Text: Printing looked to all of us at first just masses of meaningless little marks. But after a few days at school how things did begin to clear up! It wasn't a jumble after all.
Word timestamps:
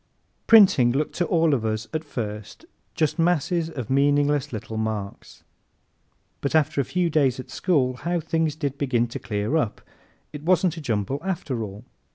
Printing 0.47 0.91
looked 0.93 1.13
to 1.17 1.27
all 1.27 1.53
of 1.53 1.63
us 1.63 1.87
at 1.93 2.03
first 2.03 2.65
just 2.95 3.19
masses 3.19 3.69
of 3.69 3.91
meaningless 3.91 4.51
little 4.51 4.75
marks. 4.75 5.43
But 6.41 6.55
after 6.55 6.81
a 6.81 6.85
few 6.85 7.07
days 7.11 7.39
at 7.39 7.51
school 7.51 7.97
how 7.97 8.19
things 8.19 8.55
did 8.55 8.79
begin 8.79 9.05
to 9.09 9.19
clear 9.19 9.55
up! 9.57 9.79
It 10.33 10.41
wasn't 10.41 10.75
a 10.77 10.81
jumble 10.81 11.19
after 11.21 11.61
all. 11.61 11.85